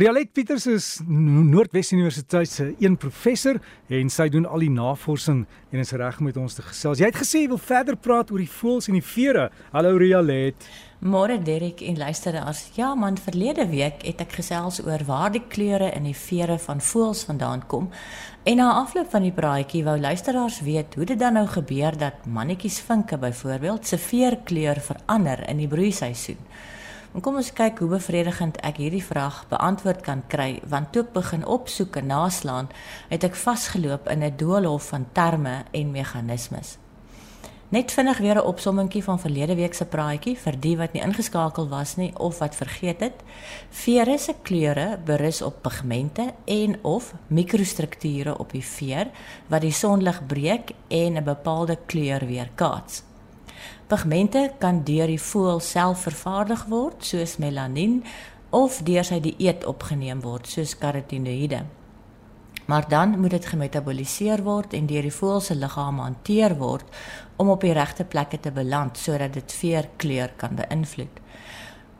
Rialet 0.00 0.30
Pieters 0.32 0.64
is 0.64 0.84
Noordwes 1.04 1.90
Universiteit 1.92 2.48
se 2.48 2.70
een 2.80 2.94
professor 2.96 3.58
en 3.92 4.08
sy 4.08 4.30
doen 4.32 4.46
al 4.48 4.62
die 4.64 4.70
navorsing 4.72 5.42
en 5.44 5.82
is 5.82 5.92
reg 5.92 6.22
met 6.24 6.38
ons 6.40 6.56
te 6.56 6.64
gesels. 6.64 7.02
Jy 7.02 7.10
het 7.10 7.18
gesê 7.20 7.42
jy 7.42 7.50
wil 7.50 7.60
verder 7.60 7.98
praat 8.00 8.32
oor 8.32 8.40
die 8.40 8.48
voëls 8.48 8.88
en 8.88 8.96
die 8.96 9.04
vere. 9.04 9.50
Hallo 9.74 9.98
Rialet. 10.00 10.70
Môre 11.04 11.36
Derek 11.44 11.84
en 11.84 12.00
luisteraars. 12.00 12.62
Ja 12.78 12.94
man, 12.96 13.20
verlede 13.20 13.68
week 13.68 14.00
het 14.08 14.24
ek 14.24 14.38
gesels 14.40 14.80
oor 14.86 15.04
waar 15.04 15.36
die 15.36 15.44
kleure 15.52 15.92
in 15.92 16.08
die 16.08 16.16
vere 16.16 16.56
van 16.64 16.80
voëls 16.80 17.26
vandaan 17.28 17.68
kom. 17.68 17.92
En 18.48 18.56
na 18.62 18.72
afloop 18.80 19.12
van 19.12 19.28
die 19.28 19.36
praatjie 19.36 19.84
wou 19.84 20.00
luisteraars 20.00 20.62
weet 20.64 20.96
hoe 20.96 21.12
dit 21.12 21.20
dan 21.20 21.36
nou 21.36 21.44
gebeur 21.60 22.00
dat 22.00 22.24
mannetjies 22.24 22.80
vinke 22.88 23.20
byvoorbeeld 23.20 23.84
se 23.84 24.00
veerkleur 24.00 24.80
verander 24.80 25.44
in 25.52 25.60
die 25.60 25.68
broeiseisoen. 25.68 26.40
En 27.14 27.20
kom 27.20 27.40
ons 27.40 27.52
kyk 27.52 27.80
hoe 27.82 27.88
bevredigend 27.90 28.60
ek 28.62 28.76
hierdie 28.78 29.02
vraag 29.02 29.42
beantwoord 29.50 30.04
kan 30.06 30.22
kry 30.30 30.60
want 30.70 30.92
toe 30.94 31.02
ek 31.02 31.16
begin 31.16 31.42
opsoek 31.42 31.96
en 31.98 32.06
naslaan, 32.06 32.68
het 33.10 33.26
ek 33.26 33.34
vasgeloop 33.34 34.06
in 34.08 34.22
'n 34.22 34.36
doolhof 34.36 34.92
van 34.94 35.06
terme 35.12 35.64
en 35.72 35.90
meganismes. 35.90 36.78
Net 37.70 37.92
vinnig 37.92 38.18
weer 38.18 38.34
'n 38.34 38.46
opsommingkie 38.46 39.04
van 39.04 39.20
verlede 39.20 39.54
week 39.54 39.74
se 39.74 39.84
praatjie 39.84 40.38
vir 40.38 40.60
die 40.60 40.76
wat 40.76 40.92
nie 40.92 41.02
ingeskakel 41.02 41.68
was 41.68 41.96
nie 41.96 42.12
of 42.16 42.38
wat 42.38 42.54
vergeet 42.54 43.00
het. 43.00 43.22
Vere 43.70 44.18
se 44.18 44.34
kleure 44.42 44.98
berus 45.04 45.42
op 45.42 45.62
pigmente 45.62 46.34
en 46.44 46.78
of 46.82 47.14
mikrostrukture 47.26 48.38
op 48.38 48.52
die 48.52 48.64
veer 48.64 49.10
wat 49.46 49.60
die 49.60 49.72
sonlig 49.72 50.26
breek 50.26 50.70
en 50.88 51.16
'n 51.16 51.24
bepaalde 51.24 51.78
kleur 51.86 52.26
weerkaats. 52.26 53.09
Pigmente 53.90 54.52
kan 54.62 54.84
deur 54.86 55.10
die 55.10 55.18
voël 55.18 55.58
self 55.58 56.04
vervaardig 56.06 56.60
word 56.70 57.02
soos 57.02 57.32
melanien 57.42 57.96
of 58.54 58.76
deur 58.86 59.02
sy 59.02 59.16
dieet 59.24 59.64
opgeneem 59.66 60.20
word 60.22 60.46
soos 60.46 60.76
karotinoïde. 60.78 61.64
Maar 62.70 62.86
dan 62.88 63.16
moet 63.18 63.34
dit 63.34 63.48
gemetaboliseer 63.50 64.44
word 64.46 64.76
en 64.78 64.86
deur 64.86 65.08
die 65.08 65.16
voël 65.16 65.42
se 65.42 65.56
liggaam 65.58 65.98
hanteer 65.98 66.54
word 66.60 66.86
om 67.34 67.50
op 67.50 67.66
die 67.66 67.72
regte 67.74 68.06
plekke 68.06 68.38
te 68.38 68.52
beland 68.54 68.98
sodat 68.98 69.34
dit 69.34 69.56
veerkleur 69.58 70.36
kan 70.38 70.54
beïnvloed. 70.60 71.18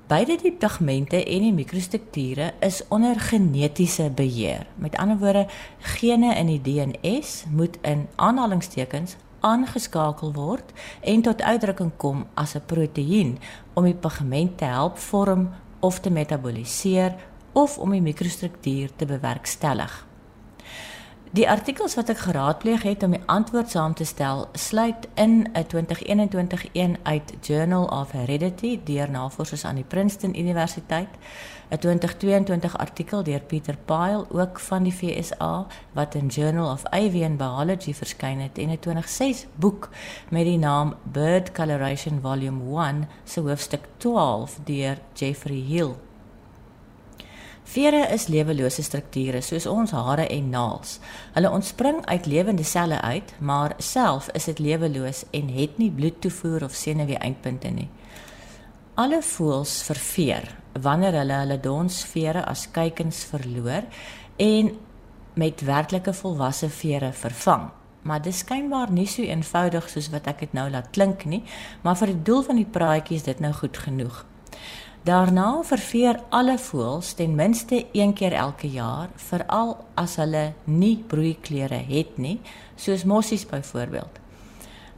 Beide 0.06 0.36
die 0.38 0.52
pigmente 0.54 1.24
en 1.24 1.46
die 1.48 1.56
mikrostrukture 1.56 2.52
is 2.66 2.84
onder 2.88 3.18
genetiese 3.18 4.06
beheer. 4.14 4.62
Met 4.78 4.94
ander 4.94 5.18
woorde, 5.18 5.48
gene 5.96 6.36
in 6.38 6.54
die 6.54 6.62
DNS 6.62 7.34
moet 7.50 7.82
in 7.82 8.06
aanhalingstekens 8.14 9.16
aangeskakel 9.40 10.32
word 10.32 10.72
en 11.00 11.22
tot 11.22 11.42
uitdrukking 11.42 11.92
kom 11.96 12.26
as 12.34 12.54
'n 12.54 12.66
proteïen 12.66 13.38
om 13.74 13.84
die 13.84 13.94
pigment 13.94 14.58
te 14.58 14.64
help 14.64 14.98
vorm 14.98 15.50
of 15.80 16.00
te 16.00 16.10
metaboliseer 16.10 17.14
of 17.52 17.78
om 17.78 17.90
die 17.90 18.02
mikrostruktuur 18.02 18.90
te 18.96 19.06
bewerkstellig. 19.06 20.09
Die 21.30 21.44
artikels 21.46 21.92
wat 21.94 22.08
ek 22.10 22.24
geraadpleeg 22.24 22.82
het 22.82 23.04
om 23.06 23.12
die 23.14 23.20
antwoord 23.30 23.70
saam 23.70 23.92
te 23.94 24.02
stel, 24.04 24.48
sluit 24.58 25.06
in 25.14 25.46
'n 25.54 25.66
2021 25.66 26.64
een 26.72 26.96
uit 27.02 27.34
Journal 27.40 27.84
of 27.84 28.10
Heredity 28.10 28.80
deur 28.84 29.10
navorsers 29.10 29.64
aan 29.64 29.74
die 29.74 29.84
Princeton 29.84 30.38
Universiteit, 30.38 31.08
'n 31.70 31.78
2022 31.78 32.78
artikel 32.78 33.22
deur 33.22 33.40
Peter 33.40 33.76
Pyle 33.84 34.26
ook 34.30 34.60
van 34.60 34.82
die 34.82 34.92
FSA 34.92 35.66
wat 35.92 36.14
in 36.14 36.26
Journal 36.26 36.72
of 36.72 36.84
Avian 36.84 37.36
Biology 37.36 37.94
verskyn 37.94 38.40
het 38.40 38.58
en 38.58 38.70
'n 38.70 38.78
2006 38.78 39.46
boek 39.54 39.88
met 40.30 40.44
die 40.44 40.58
naam 40.58 40.94
Bird 41.02 41.52
Coloration 41.52 42.20
Volume 42.20 42.82
1 42.82 43.08
se 43.24 43.40
hoofstuk 43.40 43.88
12 43.96 44.58
deur 44.64 44.98
Jeffrey 45.14 45.64
Hill 45.68 45.94
Vere 47.70 48.08
is 48.10 48.24
lewelose 48.26 48.82
strukture 48.82 49.38
soos 49.46 49.66
ons 49.70 49.92
hare 49.94 50.24
en 50.34 50.48
naels. 50.50 50.96
Hulle 51.36 51.52
ontspring 51.54 52.00
uit 52.08 52.24
lewende 52.26 52.64
selle 52.66 52.96
uit, 53.00 53.28
maar 53.38 53.76
self 53.78 54.26
is 54.34 54.48
dit 54.50 54.58
leweloos 54.58 55.20
en 55.30 55.52
het 55.54 55.76
nie 55.78 55.90
bloedtoevoer 55.94 56.64
of 56.66 56.74
senuwee-eindpunte 56.74 57.70
nie. 57.70 57.86
Alle 58.98 59.20
voëls 59.22 59.76
verveer 59.86 60.48
wanneer 60.82 61.20
hulle 61.20 61.36
hulle 61.44 61.60
donsvere 61.62 62.42
as 62.50 62.66
kuikens 62.74 63.22
verloor 63.30 63.86
en 64.42 64.72
met 65.38 65.62
werklike 65.62 66.14
volwasse 66.24 66.72
vere 66.74 67.12
vervang. 67.14 67.68
Maar 68.02 68.24
dit 68.26 68.34
skynbaar 68.34 68.90
nie 68.90 69.06
so 69.06 69.22
eenvoudig 69.22 69.86
soos 69.92 70.10
wat 70.10 70.26
ek 70.26 70.42
dit 70.42 70.58
nou 70.58 70.66
laat 70.74 70.90
klink 70.90 71.22
nie, 71.22 71.44
maar 71.86 71.94
vir 72.02 72.16
die 72.16 72.22
doel 72.32 72.42
van 72.50 72.58
die 72.58 72.66
praatjie 72.66 73.22
is 73.22 73.30
dit 73.30 73.38
nou 73.38 73.54
goed 73.62 73.78
genoeg. 73.78 74.24
Daarna 75.00 75.62
verveer 75.64 76.18
alle 76.28 76.58
voëls 76.60 77.14
ten 77.16 77.32
minste 77.34 77.86
een 77.96 78.12
keer 78.12 78.34
elke 78.36 78.68
jaar, 78.68 79.08
veral 79.16 79.78
as 79.96 80.18
hulle 80.20 80.50
nie 80.64 80.98
broeikleure 81.08 81.78
het 81.88 82.18
nie, 82.20 82.36
soos 82.76 83.06
mossies 83.08 83.46
byvoorbeeld. 83.48 84.18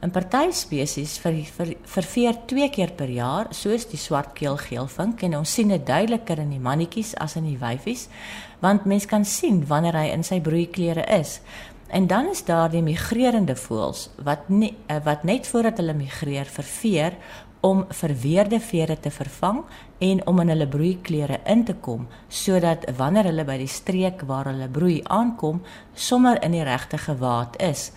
'n 0.03 0.11
Party 0.11 0.51
spesies 0.51 1.17
ver, 1.17 1.37
ver, 1.55 1.75
verveer 1.83 2.35
twee 2.45 2.69
keer 2.69 2.91
per 2.91 3.07
jaar, 3.07 3.47
soos 3.55 3.85
die 3.87 3.97
swartkeel 3.97 4.57
geelvink 4.57 5.21
en 5.23 5.37
ons 5.37 5.53
sien 5.53 5.67
dit 5.71 5.85
duideliker 5.85 6.39
in 6.39 6.49
die 6.49 6.59
mannetjies 6.59 7.15
as 7.15 7.37
in 7.39 7.47
die 7.47 7.57
wyfies, 7.57 8.09
want 8.59 8.85
mens 8.85 9.05
kan 9.05 9.23
sien 9.25 9.63
wanneer 9.67 9.95
hy 9.95 10.09
in 10.11 10.23
sy 10.23 10.41
broeikleure 10.41 11.05
is. 11.19 11.39
En 11.87 12.07
dan 12.07 12.27
is 12.27 12.43
daar 12.43 12.71
die 12.71 12.81
migrerende 12.81 13.55
voëls 13.55 14.09
wat 14.17 14.49
nie 14.49 14.73
wat 15.03 15.23
net 15.23 15.47
voordat 15.47 15.77
hulle 15.77 15.93
migreer 15.93 16.45
verveer 16.45 17.15
om 17.63 17.85
verweerde 17.89 18.59
vere 18.59 18.97
te 18.99 19.11
vervang 19.11 19.61
en 20.03 20.19
om 20.27 20.39
in 20.43 20.51
hulle 20.51 20.67
broeiklere 20.67 21.39
in 21.47 21.63
te 21.63 21.75
kom 21.85 22.07
sodat 22.27 22.83
wanneer 22.97 23.29
hulle 23.31 23.45
by 23.47 23.55
die 23.61 23.71
streek 23.71 24.25
waar 24.27 24.49
hulle 24.51 24.67
broei 24.67 24.97
aankom 25.17 25.61
sommer 25.95 26.41
in 26.43 26.57
die 26.57 26.65
regte 26.67 26.99
gewaad 26.99 27.55
is 27.63 27.91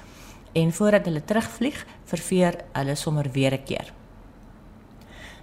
en 0.54 0.70
voordat 0.72 1.10
hulle 1.10 1.24
terugvlieg 1.24 1.82
verveer 2.12 2.60
hulle 2.72 2.94
sommer 2.94 3.30
weer 3.32 3.54
'n 3.54 3.64
keer. 3.64 3.92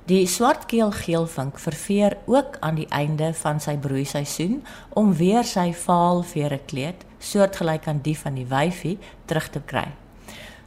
Die 0.05 0.27
swartkeel 0.27 0.91
geelvink 0.91 1.59
verveer 1.59 2.17
ook 2.25 2.57
aan 2.59 2.75
die 2.75 2.87
einde 2.89 3.33
van 3.33 3.59
sy 3.59 3.77
broeiseisoen 3.77 4.63
om 4.99 5.13
weer 5.15 5.43
sy 5.43 5.73
vaal 5.73 6.23
vere 6.23 6.59
kleed 6.65 7.05
soortgelyk 7.19 7.87
aan 7.87 8.01
die 8.03 8.17
van 8.19 8.35
die 8.35 8.47
wyfie 8.47 8.97
terug 9.25 9.49
te 9.49 9.61
kry. 9.65 9.87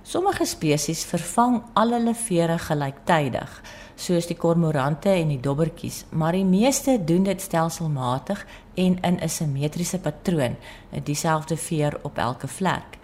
Sommige 0.06 0.44
spesies 0.46 1.00
vervang 1.02 1.56
al 1.74 1.90
hulle 1.96 2.12
vere 2.14 2.60
gelyktydig, 2.62 3.54
soos 3.98 4.28
die 4.30 4.36
kormorante 4.38 5.10
en 5.10 5.32
die 5.32 5.40
dobbertjies, 5.42 6.04
maar 6.14 6.36
die 6.36 6.46
meeste 6.46 6.94
doen 7.08 7.24
dit 7.26 7.42
stelselmatig 7.42 8.44
en 8.78 9.00
in 9.02 9.18
'n 9.18 9.28
simmetriese 9.28 9.98
patroon, 9.98 10.54
dieselfde 11.02 11.56
veer 11.56 11.98
op 12.02 12.18
elke 12.18 12.46
vlek. 12.46 12.98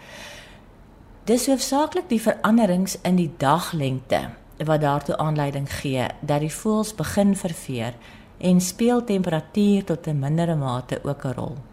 Dis 1.25 1.47
hoofsaaklik 1.47 2.09
die 2.09 2.21
veranderings 2.21 2.99
in 3.03 3.17
die 3.17 3.33
daglengte 3.37 4.31
wat 4.65 4.81
daartoe 4.81 5.17
aanleiding 5.17 5.73
gee 5.73 6.07
dat 6.21 6.41
die 6.41 6.55
voëls 6.55 6.95
begin 6.95 7.37
verveer 7.37 7.95
en 8.39 8.61
speel 8.61 9.05
temperatuur 9.05 9.85
tot 9.85 10.07
'n 10.07 10.19
mindere 10.19 10.55
mate 10.55 11.01
ook 11.03 11.25
'n 11.25 11.35
rol 11.35 11.72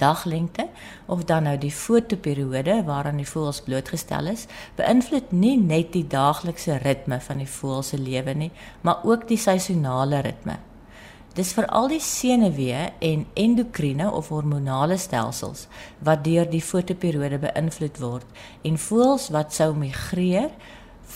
daglengte 0.00 0.68
of 1.06 1.24
dan 1.24 1.48
nou 1.48 1.56
die 1.60 1.72
fotoperiode 1.72 2.82
waaraan 2.86 3.20
die 3.20 3.28
voëls 3.28 3.62
blootgestel 3.66 4.30
is, 4.32 4.46
beïnvloed 4.76 5.32
nie 5.32 5.56
net 5.60 5.92
die 5.92 6.06
daaglikse 6.06 6.78
ritme 6.82 7.20
van 7.20 7.42
die 7.42 7.50
voëls 7.50 7.94
se 7.94 7.98
lewe 7.98 8.34
nie, 8.34 8.52
maar 8.82 9.04
ook 9.04 9.28
die 9.28 9.40
seisonale 9.40 10.22
ritme. 10.26 10.58
Dis 11.34 11.50
veral 11.56 11.88
die 11.90 12.02
senuwee 12.02 12.92
en 13.02 13.24
endokriene 13.34 14.06
of 14.14 14.28
hormonale 14.30 14.94
stelsels 15.02 15.66
wat 16.06 16.22
deur 16.22 16.46
die 16.46 16.62
fotoperiode 16.62 17.40
beïnvloed 17.42 17.98
word 17.98 18.44
en 18.62 18.78
voëls 18.78 19.32
wat 19.34 19.56
sou 19.56 19.72
migreer, 19.74 20.52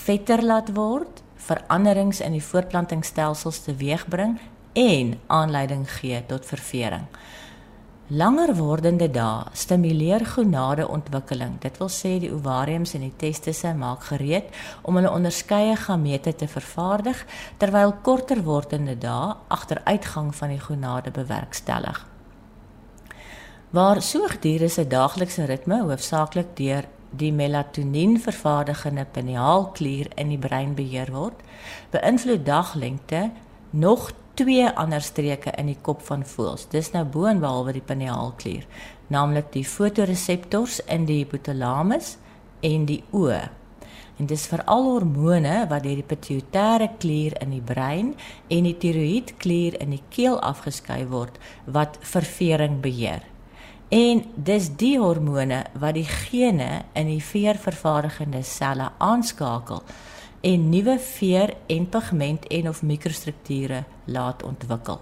vetter 0.03 0.43
laat 0.43 0.73
word, 0.75 1.23
veranderings 1.39 2.19
in 2.19 2.35
die 2.35 2.43
voortplantingsstelsels 2.43 3.63
teweegbring 3.69 4.35
en 4.79 5.15
aanleiding 5.27 5.87
gee 5.99 6.19
tot 6.27 6.45
ververing. 6.45 7.07
Langer 8.09 8.55
wordende 8.57 9.05
dae 9.13 9.51
stimuleer 9.53 10.23
gonade 10.25 10.87
ontwikkeling. 10.89 11.59
Dit 11.61 11.75
wil 11.77 11.91
sê 11.93 12.15
die 12.17 12.31
ovariums 12.33 12.95
en 12.97 13.03
die 13.05 13.13
testisse 13.21 13.69
maak 13.77 14.07
gereed 14.07 14.47
om 14.81 14.97
hulle 14.97 15.11
onderskeie 15.13 15.75
gamete 15.77 16.33
te 16.33 16.47
vervaardig 16.49 17.19
terwyl 17.61 17.93
korter 18.01 18.41
wordende 18.47 18.95
dae 18.97 19.35
agteruitgang 19.53 20.31
van 20.33 20.49
die 20.49 20.57
gonade 20.63 21.13
bewerkstellig. 21.13 21.99
Waar 23.77 24.01
soogdiere 24.01 24.71
se 24.73 24.87
daaglikse 24.89 25.45
ritme 25.45 25.83
hoofsaaklik 25.83 26.55
deur 26.57 26.89
die 27.13 27.29
melatonien 27.29 28.17
vervaardigende 28.17 29.05
pinealklier 29.05 30.09
in 30.15 30.33
die 30.33 30.41
brein 30.41 30.73
beheer 30.73 31.13
word, 31.13 31.45
beïnvloed 31.93 32.41
daglengte 32.45 33.27
nog 33.69 34.09
twee 34.39 34.69
ander 34.69 35.03
streke 35.03 35.51
in 35.59 35.67
die 35.67 35.79
kop 35.83 35.99
van 36.07 36.23
voëls. 36.23 36.69
Dis 36.71 36.93
nou 36.93 37.03
boonbehalwe 37.11 37.73
die 37.75 37.83
pinealklier, 37.83 38.63
naamlik 39.11 39.51
die 39.51 39.65
fotoreseptors 39.67 40.79
in 40.87 41.07
die 41.09 41.17
hypothalamus 41.23 42.13
en 42.63 42.85
die 42.87 43.01
oë. 43.11 43.41
En 44.19 44.27
dis 44.27 44.45
veral 44.51 44.85
hormone 44.87 45.55
wat 45.71 45.83
deur 45.83 45.99
die 45.99 46.07
pituitêre 46.07 46.89
klier 46.99 47.35
in 47.43 47.51
die 47.55 47.63
brein 47.63 48.13
en 48.51 48.67
die 48.67 48.75
tiroïedklier 48.79 49.77
in 49.83 49.95
die 49.95 50.03
keel 50.11 50.39
afgeskei 50.43 51.01
word 51.11 51.39
wat 51.65 51.99
ververing 52.03 52.79
beheer. 52.83 53.23
En 53.91 54.23
dis 54.35 54.69
die 54.79 54.97
hormone 55.01 55.63
wat 55.81 55.97
die 55.97 56.07
gene 56.07 56.85
in 56.99 57.11
die 57.11 57.23
veervervaardigende 57.23 58.43
selle 58.45 58.91
aanskakel 59.03 59.83
en 60.41 60.69
nuwe 60.69 60.99
veer 60.99 61.53
en 61.67 61.89
pigment 61.89 62.47
en 62.47 62.69
of 62.69 62.81
mikrostrukture 62.81 63.83
laat 64.05 64.43
ontwikkel. 64.43 64.99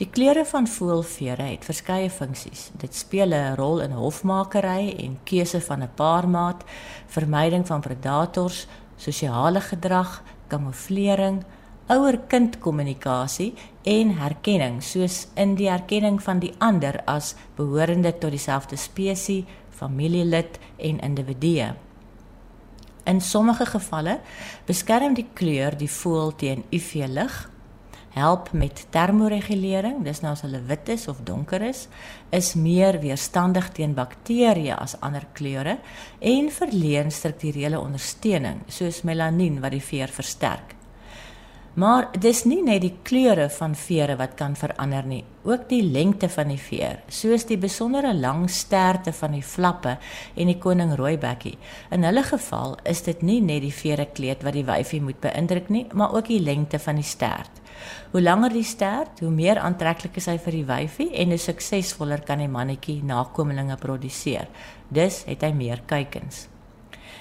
Die 0.00 0.08
kleure 0.08 0.46
van 0.48 0.64
voëlvere 0.68 1.50
het 1.50 1.64
verskeie 1.68 2.10
funksies. 2.10 2.70
Dit 2.80 2.94
speel 2.94 3.34
'n 3.34 3.54
rol 3.56 3.80
in 3.80 3.92
hofmakery 3.92 4.94
en 4.98 5.18
keuse 5.24 5.60
van 5.60 5.82
'n 5.82 5.90
paarmaat, 5.94 6.64
vermyding 7.06 7.66
van 7.66 7.80
predators, 7.80 8.66
sosiale 8.96 9.60
gedrag, 9.60 10.22
kamouflering, 10.48 11.44
ouer-kind 11.86 12.58
kommunikasie 12.58 13.54
en 13.82 14.16
herkenning, 14.16 14.82
soos 14.82 15.28
in 15.34 15.54
die 15.54 15.68
herkenning 15.68 16.22
van 16.22 16.38
die 16.38 16.52
ander 16.58 17.00
as 17.04 17.34
behorende 17.56 18.18
tot 18.18 18.30
dieselfde 18.30 18.76
spesies, 18.76 19.44
familielid 19.70 20.58
en 20.76 21.00
individue. 21.00 21.74
In 23.04 23.20
sommige 23.20 23.66
gevalle 23.66 24.20
beskerm 24.66 25.14
die 25.14 25.26
kleur 25.34 25.76
die 25.76 25.90
voël 25.90 26.34
teen 26.36 26.64
UV-lig 26.70 27.48
help 28.10 28.50
met 28.52 28.86
termoregulering, 28.90 30.00
dis 30.04 30.20
nou 30.24 30.32
as 30.34 30.42
hulle 30.42 30.60
wit 30.66 30.90
is 30.90 31.06
of 31.08 31.20
donker 31.26 31.62
is, 31.62 31.84
is 32.34 32.56
meer 32.58 32.98
weerstandig 33.02 33.70
teen 33.76 33.94
bakterieë 33.94 34.74
as 34.82 34.96
ander 35.00 35.28
kleure 35.38 35.78
en 36.18 36.50
verleen 36.50 37.14
strukturele 37.14 37.78
ondersteuning 37.78 38.64
soos 38.66 39.04
melanien 39.06 39.60
wat 39.62 39.76
die 39.76 39.84
veer 39.84 40.10
versterk. 40.10 40.79
Maar 41.78 42.08
dis 42.18 42.40
nie 42.50 42.64
net 42.66 42.80
die 42.82 42.96
kleure 43.06 43.46
van 43.54 43.76
vere 43.78 44.16
wat 44.18 44.32
kan 44.34 44.56
verander 44.58 45.06
nie, 45.06 45.22
ook 45.46 45.68
die 45.70 45.84
lengte 45.86 46.26
van 46.28 46.50
die 46.50 46.58
veer, 46.58 46.98
soos 47.06 47.46
die 47.46 47.60
besondere 47.62 48.10
lang 48.14 48.48
sterte 48.50 49.12
van 49.14 49.36
die 49.36 49.44
flappe 49.46 49.92
en 50.34 50.50
die 50.50 50.58
koning 50.58 50.96
rooibekkie. 50.98 51.54
In 51.94 52.02
hulle 52.08 52.26
geval 52.26 52.74
is 52.90 53.04
dit 53.06 53.22
nie 53.22 53.38
net 53.38 53.62
die 53.62 53.74
vere 53.74 54.08
kleed 54.10 54.42
wat 54.42 54.58
die 54.58 54.66
wyfie 54.66 55.02
moet 55.04 55.22
beïndruk 55.22 55.70
nie, 55.70 55.86
maar 55.94 56.18
ook 56.18 56.26
die 56.32 56.42
lengte 56.42 56.82
van 56.82 56.98
die 56.98 57.06
stert. 57.06 57.62
Hoe 58.10 58.20
langer 58.20 58.50
die 58.50 58.66
stert, 58.66 59.22
hoe 59.22 59.30
meer 59.30 59.62
aantreklik 59.62 60.18
is 60.18 60.26
hy 60.26 60.40
vir 60.42 60.58
die 60.58 60.66
wyfie 60.66 61.10
en 61.22 61.30
hoe 61.30 61.38
suksesvoller 61.38 62.26
kan 62.26 62.42
die 62.42 62.50
mannetjie 62.50 62.98
nakommelinge 63.06 63.78
produseer. 63.78 64.50
Dus 64.90 65.22
het 65.30 65.46
hy 65.46 65.54
meer 65.54 65.86
kuikens. 65.86 66.48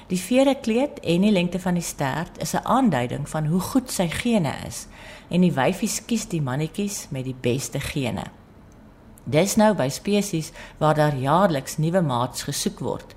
Die 0.10 0.18
vere 0.18 0.56
kleed 0.58 0.98
en 1.06 1.22
die 1.22 1.32
lengte 1.32 1.60
van 1.62 1.76
die 1.78 1.86
stert 1.86 2.40
is 2.42 2.56
'n 2.56 2.66
aanduiding 2.66 3.30
van 3.30 3.46
hoe 3.46 3.60
goed 3.60 3.92
sy 3.92 4.08
gene 4.08 4.54
is 4.68 4.88
en 5.30 5.42
die 5.42 5.54
wyfie 5.54 5.90
kies 6.06 6.26
die 6.28 6.42
mannetjies 6.42 7.08
met 7.10 7.24
die 7.26 7.36
beste 7.42 7.80
gene. 7.80 8.24
Dis 9.24 9.56
nou 9.56 9.74
by 9.76 9.90
spesies 9.90 10.52
waar 10.78 10.96
daar 10.96 11.16
jaarliks 11.16 11.78
nuwe 11.78 12.02
maats 12.02 12.44
gesoek 12.44 12.80
word. 12.80 13.16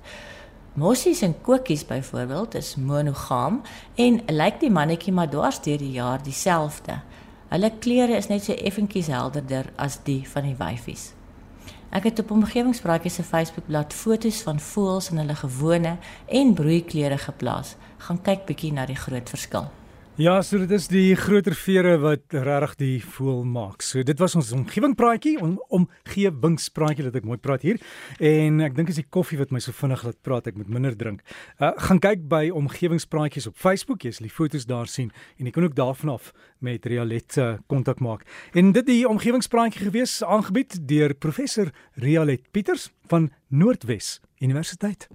Mossies 0.73 1.21
en 1.21 1.41
kokies 1.41 1.85
byvoorbeeld 1.85 2.55
is 2.55 2.75
monogam 2.75 3.61
en 3.95 4.21
lyk 4.27 4.59
die 4.59 4.71
mannetjie 4.71 5.13
maar 5.13 5.29
dwars 5.29 5.61
deur 5.61 5.77
die 5.77 5.91
jaar 5.91 6.23
dieselfde. 6.23 7.01
Hulle 7.49 7.71
kleure 7.79 8.15
is 8.15 8.27
net 8.27 8.43
so 8.43 8.53
effentjies 8.53 9.07
helderder 9.07 9.65
as 9.75 9.99
die 10.03 10.29
van 10.29 10.43
die 10.43 10.55
wyfies. 10.57 11.13
Ek 11.93 12.07
het 12.09 12.19
op 12.19 12.31
omgewingspraatjies 12.33 13.19
se 13.19 13.23
Facebookblad 13.23 13.93
foto's 13.93 14.39
van 14.41 14.59
voëls 14.59 15.11
in 15.11 15.19
hulle 15.21 15.35
gewone 15.37 15.91
en 16.25 16.53
broeiklere 16.57 17.19
geplaas. 17.21 17.75
Gaan 18.07 18.21
kyk 18.25 18.47
bietjie 18.49 18.71
na 18.73 18.87
die 18.89 18.97
groot 18.97 19.29
verskil. 19.29 19.69
Ja, 20.13 20.35
so 20.45 20.59
dit 20.61 20.69
is 20.69 20.85
die 20.91 21.15
groter 21.17 21.55
vere 21.57 21.95
wat 21.97 22.35
regtig 22.37 22.73
die 22.77 22.97
voel 23.15 23.39
maak. 23.49 23.81
So 23.81 24.03
dit 24.05 24.19
was 24.21 24.35
ons 24.37 24.51
omgewing 24.53 24.91
praatjie, 24.93 25.39
om 25.41 25.55
omgewingspraatjie 25.73 27.07
dat 27.07 27.17
ek 27.17 27.25
mooi 27.25 27.39
praat 27.41 27.65
hier. 27.65 27.79
En 28.21 28.61
ek 28.61 28.75
dink 28.77 28.91
as 28.93 28.99
die 29.01 29.07
koffie 29.09 29.39
wat 29.39 29.49
my 29.49 29.57
so 29.63 29.73
vinnig 29.73 30.03
laat 30.05 30.19
praat, 30.21 30.51
ek 30.51 30.59
moet 30.59 30.69
minder 30.69 30.93
drink. 30.93 31.23
Uh 31.57 31.71
gaan 31.87 32.03
kyk 32.03 32.27
by 32.29 32.43
omgewingspraatjies 32.53 33.49
op 33.49 33.57
Facebook, 33.57 34.05
jy 34.05 34.13
sal 34.13 34.29
die 34.29 34.35
foto's 34.35 34.69
daar 34.69 34.85
sien 34.85 35.09
en 35.39 35.49
jy 35.49 35.55
kan 35.57 35.65
ook 35.65 35.79
daarvan 35.81 36.13
af 36.13 36.29
met 36.61 36.85
Rialet 36.85 37.39
uh, 37.41 37.49
kontak 37.65 38.05
maak. 38.05 38.21
En 38.53 38.69
dit 38.77 38.85
die 38.85 39.01
omgewingspraatjie 39.09 39.87
gewees 39.87 40.19
aangebied 40.21 40.77
deur 40.93 41.17
professor 41.17 41.73
Rialet 41.97 42.45
Pieters 42.53 42.91
van 43.09 43.31
Noordwes 43.49 44.19
Universiteit. 44.37 45.09